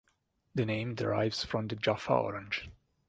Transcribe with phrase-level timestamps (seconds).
[0.55, 2.71] The name derives from the Jaffa orange.